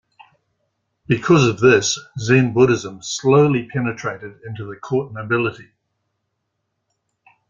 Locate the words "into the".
4.43-4.75